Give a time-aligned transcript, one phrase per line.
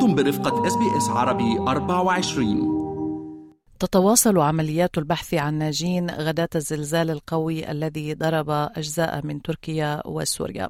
[0.00, 2.80] أنتم برفقة SBS عربي 24
[3.78, 10.68] تتواصل عمليات البحث عن ناجين غداة الزلزال القوي الذي ضرب أجزاء من تركيا وسوريا.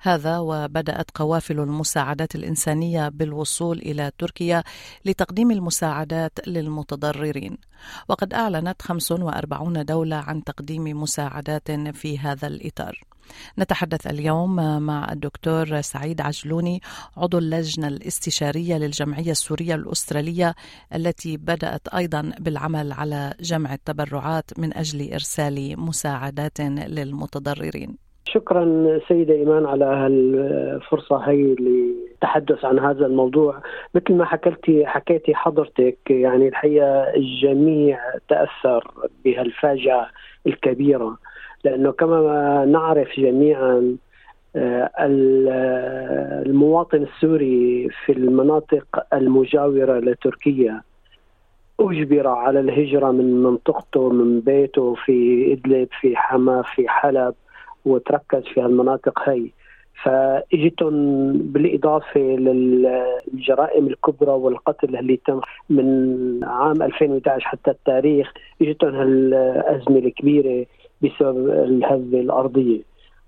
[0.00, 4.62] هذا وبدأت قوافل المساعدات الإنسانية بالوصول إلى تركيا
[5.04, 7.58] لتقديم المساعدات للمتضررين.
[8.08, 13.00] وقد أعلنت 45 دولة عن تقديم مساعدات في هذا الإطار.
[13.58, 16.80] نتحدث اليوم مع الدكتور سعيد عجلوني
[17.16, 20.54] عضو اللجنة الاستشارية للجمعية السورية الأسترالية
[20.94, 28.05] التي بدأت أيضا بالعمل على جمع التبرعات من أجل إرسال مساعدات للمتضررين.
[28.36, 33.62] شكرا سيدة إيمان على هالفرصة هي للتحدث عن هذا الموضوع.
[33.94, 38.90] مثل ما حكيتي حكيتي حضرتك يعني الحقيقة الجميع تأثر
[39.24, 40.08] بهالفاجعة
[40.46, 41.18] الكبيرة
[41.64, 43.96] لأنه كما نعرف جميعا
[44.56, 44.90] آه،
[46.46, 50.82] المواطن السوري في المناطق المجاورة لتركيا
[51.80, 57.34] أجبر على الهجرة من منطقته من بيته في إدلب في حما في حلب.
[57.86, 59.50] وتركز في هالمناطق هي
[60.02, 70.66] فإجتهم بالإضافة للجرائم الكبرى والقتل اللي تم من عام 2011 حتى التاريخ إجتهم هالأزمة الكبيرة
[71.02, 72.80] بسبب الهزة الأرضية.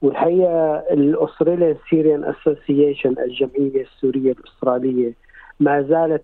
[0.03, 5.12] والحقيقة ال Australian Syrian Association الجمعية السورية الأسترالية
[5.61, 6.22] ما زالت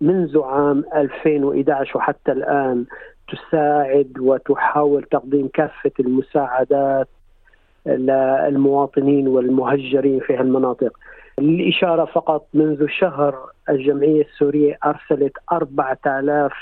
[0.00, 2.84] منذ عام 2011 وحتى الآن
[3.28, 7.08] تساعد وتحاول تقديم كافة المساعدات
[7.88, 10.98] للمواطنين والمهجرين في هالمناطق.
[11.40, 13.34] للإشارة فقط منذ شهر
[13.68, 16.52] الجمعية السورية أرسلت 4000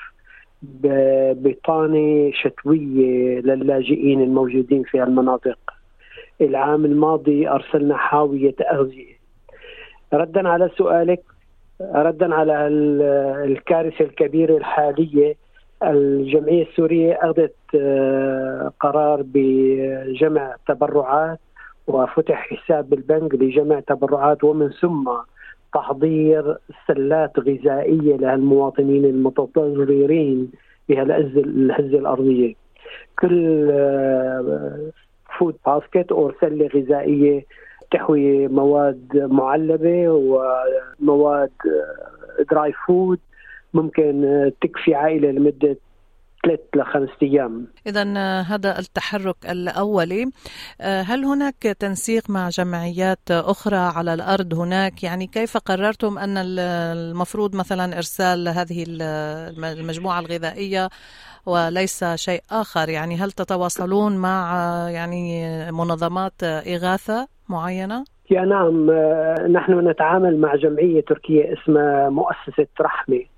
[1.34, 5.58] بطانة شتوية للاجئين الموجودين في المناطق
[6.40, 9.16] العام الماضي أرسلنا حاوية أغذية.
[10.12, 11.22] ردا على سؤالك
[11.80, 12.66] ردا على
[13.44, 15.36] الكارثة الكبيرة الحالية
[15.82, 21.38] الجمعية السورية أخذت آه، قرار بجمع تبرعات
[21.86, 25.10] وفتح حساب بالبنك لجمع تبرعات ومن ثم
[25.74, 26.56] تحضير
[26.86, 30.50] سلات غذائية للمواطنين المتضررين
[30.88, 32.54] بهالهزه الهزة الأرضية.
[33.18, 33.66] كل
[35.38, 37.44] food آه، basket أو سلة غذائية
[37.90, 41.50] تحوي مواد معلبة ومواد
[42.50, 43.18] dry آه، food
[43.74, 45.76] ممكن تكفي عائلة لمدة
[46.46, 47.66] ثلاث لخمس أيام.
[47.86, 50.30] اذا آه، هذا التحرك الأولي،
[50.80, 57.56] آه، هل هناك تنسيق مع جمعيات أخرى على الأرض هناك؟ يعني كيف قررتم أن المفروض
[57.56, 60.88] مثلا إرسال هذه المجموعة الغذائية
[61.46, 68.90] وليس شيء آخر؟ يعني هل تتواصلون مع آه، يعني منظمات إغاثة معينة؟ يا نعم
[69.52, 73.35] نحن نتعامل مع جمعية تركية اسمها مؤسسة رحمة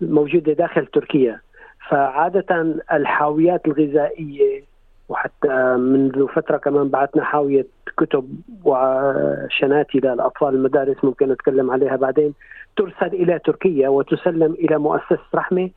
[0.00, 1.40] موجودة داخل تركيا.
[1.88, 4.64] فعادة الحاويات الغذائية
[5.08, 8.28] وحتى منذ فترة كمان بعثنا حاوية كتب
[8.64, 12.34] وشناتي للأطفال المدارس ممكن نتكلم عليها بعدين
[12.76, 15.70] ترسل إلى تركيا وتسلم إلى مؤسسة رحمة.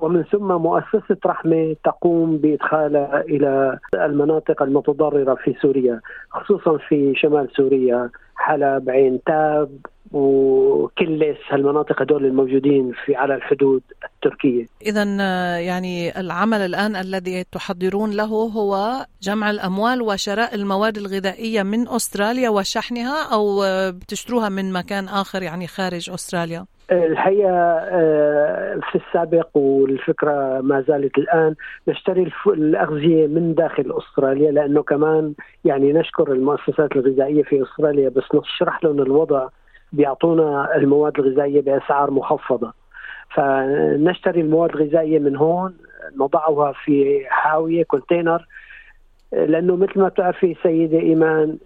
[0.00, 6.00] ومن ثم مؤسسة رحمة تقوم بإدخالها إلى المناطق المتضررة في سوريا
[6.30, 9.70] خصوصا في شمال سوريا حلب عين تاب
[11.06, 14.66] وكلس هالمناطق هدول الموجودين في على الحدود التركية.
[14.86, 15.04] اذا
[15.60, 23.34] يعني العمل الآن الذي تحضرون له هو جمع الأموال وشراء المواد الغذائية من أستراليا وشحنها
[23.34, 31.18] أو بتشتروها من مكان آخر يعني خارج أستراليا؟ الحقيقة آه، في السابق والفكرة ما زالت
[31.18, 31.54] الآن
[31.88, 35.34] نشتري الأغذية من داخل أستراليا لأنه كمان
[35.64, 39.48] يعني نشكر المؤسسات الغذائية في أستراليا بس نشرح لهم الوضع
[39.92, 42.72] بيعطونا المواد الغذائية بأسعار مخفضة.
[43.34, 45.76] فنشتري المواد الغذائية من هون
[46.16, 48.46] نضعها في حاوية كونتينر
[49.32, 51.58] لأنه مثل ما بتعرفي سيدة إيمان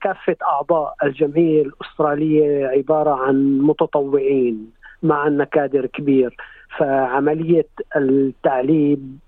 [0.00, 4.70] كافة أعضاء الجمعيه الأسترالية عبارة عن متطوعين
[5.04, 6.36] عندنا كادر كبير.
[6.78, 7.66] فعملية
[7.96, 9.18] التعليب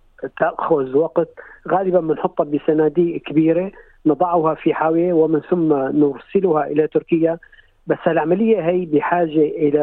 [0.41, 1.29] تأخذ وقت.
[1.69, 3.73] غالبا بنحطها بصناديق كبيرة
[4.07, 7.39] نضعها في حاوية ومن ثم نرسلها إلى تركيا.
[7.87, 9.81] بس العملية هي بحاجة إلى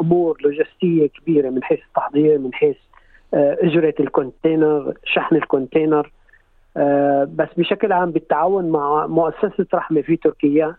[0.00, 2.76] أمور لوجستية كبيرة من حيث التحضير من حيث
[3.34, 6.12] آه، أجرة الكونتينر شحن الكونتينر
[6.76, 10.76] آه، بس بشكل عام بالتعاون مع مؤسسة رحمة في تركيا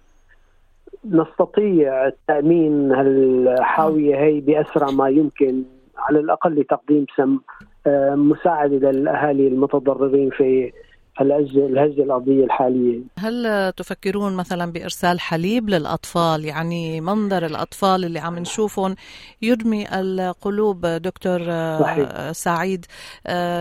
[1.05, 5.63] نستطيع تأمين هالحاوية هي بأسرع ما يمكن
[5.97, 7.39] على الأقل لتقديم سم
[7.87, 10.71] آه، مساعدة للأهالي المتضررين في
[11.21, 12.99] الهزه الهزة الأرضية الحالية.
[13.19, 18.95] هل تفكرون مثلا بإرسال حليب للأطفال يعني منظر الأطفال اللي عم نشوفهم
[19.41, 21.39] يدمي القلوب دكتور
[21.79, 22.31] صحيح.
[22.31, 22.85] سعيد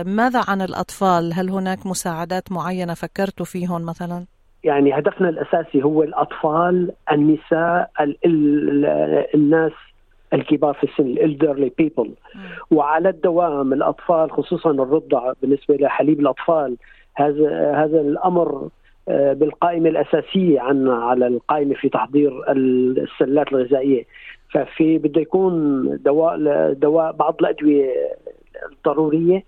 [0.05, 4.25] ماذا عن الأطفال؟ هل هناك مساعدات معينة فكرتوا فيهم مثلا؟
[4.63, 8.85] يعني هدفنا الأساسي هو الأطفال، النساء، ال ال
[9.35, 9.71] الناس
[10.33, 12.13] الكبار في السن ال elderly people
[12.71, 16.77] وعلى الدوام الأطفال خصوصا الرضع بالنسبة لحليب الأطفال
[17.15, 18.69] هذا هذا الأمر
[19.09, 24.03] آه، بالقائمة الأساسية عنا على القائمة في تحضير السلات الغذائية
[24.53, 26.37] ففي بده يكون دواء
[26.73, 27.93] دواء بعض الأدوية
[28.71, 29.43] الضرورية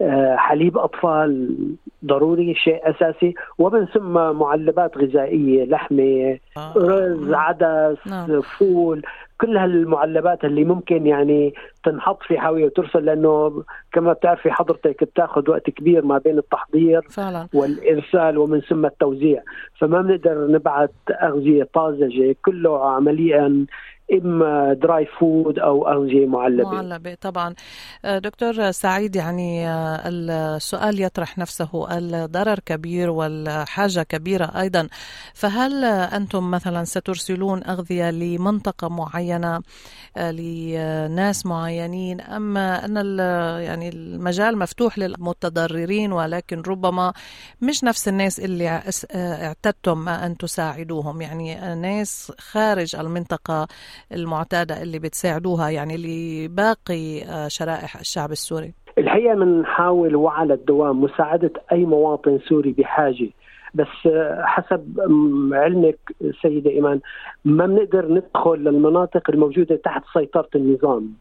[0.00, 1.56] آه، حليب أطفال
[2.04, 6.72] ضروري شيء أساسي ومن ثم معلبات غذائية لحمة آه.
[6.76, 8.40] رز عدس نعم.
[8.40, 9.02] فول
[9.40, 11.54] كل هالمعلبات اللي ممكن يعني
[11.84, 17.48] تنحط في حاوية وترسل لأنه كما بتعرفي حضرتك بتاخذ وقت كبير ما بين التحضير فعلا.
[17.54, 19.42] والإرسال ومن ثم التوزيع
[19.78, 20.90] فما بنقدر نبعث
[21.22, 23.66] أغذية طازجة كله عمليا
[24.12, 26.70] إما dry food أو اغذيه معلبة.
[26.70, 27.54] معلبة طبعا.
[28.04, 34.88] آه، دكتور سعيد يعني آه، السؤال يطرح نفسه الضرر كبير والحاجة كبيرة أيضا.
[35.34, 39.60] فهل أنتم مثلا سترسلون أغذية لمنطقة معينة
[40.16, 43.18] آه، لناس معينين أم أن
[43.62, 47.12] يعني المجال مفتوح للمتضررين ولكن ربما
[47.62, 48.82] مش نفس الناس اللي
[49.14, 53.68] اعتدتم أن تساعدوهم؟ يعني ناس خارج المنطقة
[54.12, 61.84] المعتادة اللي بتساعدوها يعني لباقي آه، شرائح الشعب السوري؟ الحقيقة بنحاول وعلى الدوام مساعدة أي
[61.84, 63.28] مواطن سوري بحاجة.
[63.74, 65.00] بس آه، حسب
[65.52, 65.98] علمك
[66.42, 67.00] سيدة إيمان
[67.44, 71.14] ما بنقدر ندخل للمناطق الموجودة تحت سيطرة النظام.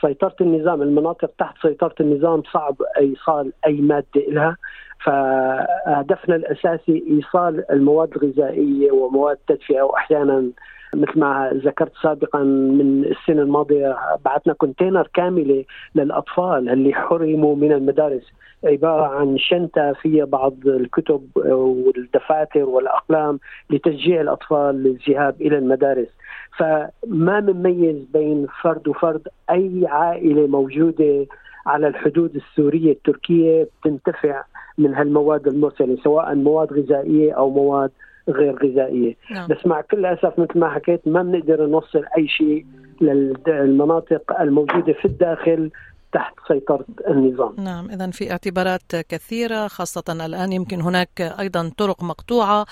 [0.00, 4.56] سيطرة النظام المناطق تحت سيطرة النظام صعب إيصال أي مادة لها
[5.04, 10.50] فهدفنا الأساسي إيصال المواد الغذائية ومواد التدفئة وأحيانا
[10.94, 15.64] مثل ما ذكرت سابقا من السنة الماضية بعثنا كونتينر كاملة
[15.94, 18.32] للأطفال اللي حرموا من المدارس.
[18.64, 23.38] عبارة عن شنطة فيها بعض الكتب والدفاتر والأقلام
[23.70, 26.08] لتشجيع الأطفال للذهاب إلى المدارس.
[26.58, 31.26] فما بنميز بين فرد وفرد أي عائلة موجودة
[31.66, 34.42] على الحدود السورية التركية بتنتفع
[34.78, 37.90] من هالمواد المرسلة سواء مواد غذائية أو مواد
[38.30, 39.48] غير غذائية نعم.
[39.48, 42.64] بس مع كل اسف مثل ما حكيت ما بنقدر نوصل أي شيء
[43.00, 45.70] للمناطق الموجودة في الداخل
[46.12, 47.54] تحت سيطرة النظام.
[47.58, 52.66] نعم إذا في اعتبارات كثيرة خاصة الآن يمكن هناك أيضا طرق مقطوعة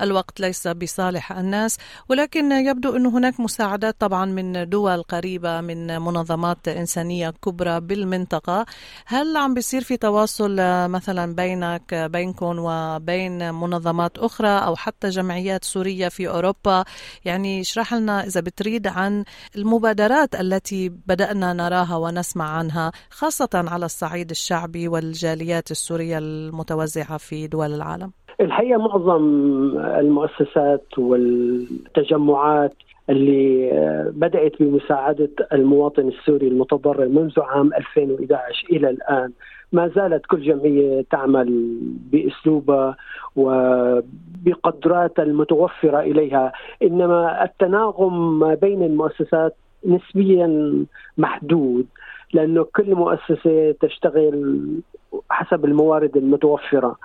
[0.00, 1.78] الوقت ليس بصالح الناس
[2.08, 8.66] ولكن يبدو أن هناك مساعدات طبعا من دول قريبة من منظمات إنسانية كبرى بالمنطقة.
[9.06, 10.56] هل عم بيصير في تواصل
[10.88, 16.84] مثلا بينك بينكم وبين منظمات أخرى أو حتى جمعيات سورية في أوروبا؟
[17.24, 19.24] يعني اشرح لنا إذا بتريد عن
[19.56, 22.81] المبادرات التي بدأنا نراها ونسمع عنها.
[23.10, 29.22] خاصة على الصعيد الشعبي والجاليات السورية المتوزعة في دول العالم؟ الحقيقة معظم
[29.78, 32.72] المؤسسات والتجمعات
[33.10, 33.70] اللي
[34.14, 39.32] بدأت بمساعدة المواطن السوري المتضرر منذ عام 2011 إلى الآن
[39.72, 41.78] ما زالت كل جمعية تعمل
[42.12, 42.96] بأسلوبها
[43.36, 46.52] وبقدراتها المتوفرة إليها
[46.82, 50.74] إنما التناغم بين المؤسسات نسبيا
[51.18, 51.86] محدود
[52.32, 54.64] لأنه كل مؤسسة تشتغل
[55.30, 56.96] حسب الموارد المتوفرة.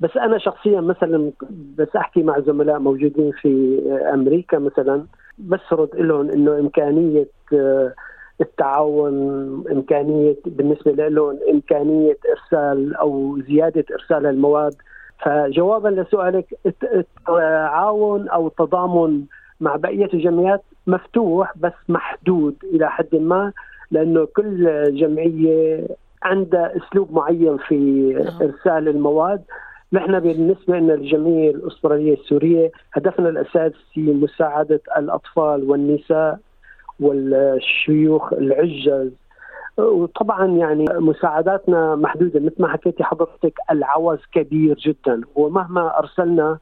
[0.00, 1.30] بس أنا شخصيا مثلا
[1.78, 3.80] بس أحكي مع زملاء موجودين في
[4.14, 5.04] أمريكا مثلا
[5.38, 7.92] بسرد لهم إنه إمكانية آه،
[8.40, 9.14] التعاون
[9.72, 14.74] إمكانية بالنسبة لهم إمكانية إرسال أو زيادة إرسال المواد.
[15.24, 16.58] فجوابا لسؤالك
[16.94, 19.22] التعاون أو التضامن
[19.60, 23.52] مع بقية الجمعيات مفتوح بس محدود إلى حد ما.
[23.90, 25.86] لأنه كل جمعية
[26.22, 27.76] عندها أسلوب معين في
[28.12, 28.42] نعم.
[28.42, 29.42] إرسال المواد.
[29.92, 36.38] نحن بالنسبة لنا الجمعية الأسترالية السورية هدفنا الأساسي مساعدة الأطفال والنساء
[37.00, 39.10] والشيوخ العجز
[39.78, 42.40] وطبعا يعني مساعداتنا محدودة.
[42.40, 45.20] مثل ما حكيتي حضرتك العوز كبير جدا.
[45.34, 46.58] ومهما أرسلنا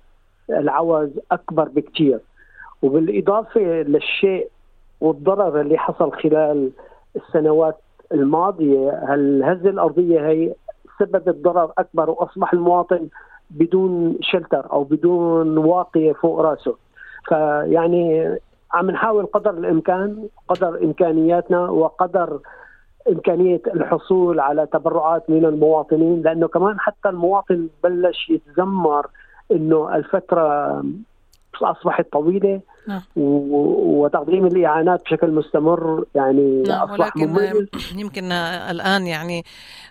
[0.51, 2.21] العوز أكبر بكثير
[2.83, 4.49] وبالإضافة للشيء
[5.01, 6.71] والضرر اللي حصل خلال
[7.17, 7.77] السنوات
[8.13, 10.55] الماضية الهزه الأرضية هي
[10.99, 13.09] سببت ضرر أكبر وأصبح المواطن
[13.51, 16.77] بدون شلتر أو بدون واقية فوق رأسه؟
[17.29, 18.35] فيعني
[18.73, 22.41] عم نحاول قدر الإمكان قدر إمكانياتنا وقدر
[23.09, 29.07] إمكانية الحصول على تبرعات من المواطنين لأنه كمان حتى المواطن بلش يتذمر
[29.53, 30.85] إنه الفترة
[31.63, 32.61] أصبحت طويلة.
[32.89, 33.03] نعم.
[33.17, 37.69] وتقديم الإعانات بشكل مستمر يعني نعم اصبح ولكن مميز.
[38.03, 39.43] يمكن الآن يعني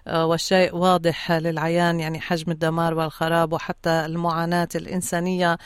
[0.08, 5.58] آه، والشيء واضح للعيان يعني حجم الدمار والخراب وحتى المعاناة الإنسانية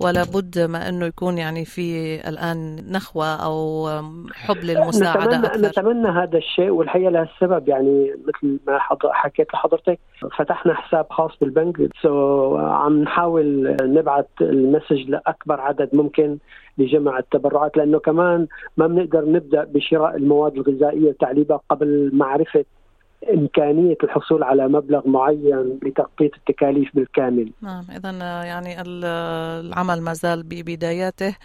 [0.00, 3.88] ولا بد ما أنه يكون يعني في الآن نخوة أو
[4.34, 8.78] حب للمساعدة نتمنى أكثر نتمنى هذا الشيء والحقيقة لهالسبب يعني مثل ما
[9.12, 9.98] حكيت لحضرتك
[10.38, 16.38] فتحنا حساب خاص بالبنك so عم نحاول نبعث ال message لأكبر عدد ممكن
[16.78, 22.64] لجمع التبرعات لأنه كمان ما بنقدر نبدأ بشراء المواد الغذائية وتعليبها قبل معرفة
[23.34, 27.52] إمكانية الحصول على مبلغ معين لتغطية التكاليف بالكامل.
[27.62, 28.10] نعم إذا
[28.44, 31.36] يعني العمل ما زال ببداياته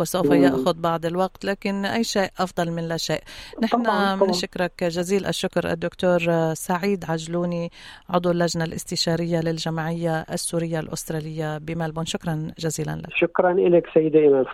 [0.00, 3.20] وسوف يأخذ بعض الوقت لكن أي شيء أفضل من لا شيء.
[3.62, 7.70] نحن بنشكرك جزيل الشكر الدكتور سعيد عجلوني
[8.10, 12.06] عضو اللجنة الاستشارية للجمعية السورية الأسترالية بملبون.
[12.06, 13.16] شكرا جزيلا لك.
[13.16, 14.44] شكرا لك سيدة إيمان.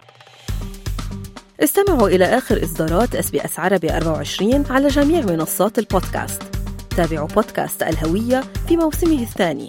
[1.60, 6.42] استمعوا إلى آخر إصدارات SBS عربي 24 على جميع منصات البودكاست.
[6.96, 9.68] تابعوا بودكاست الهوية في موسمه الثاني.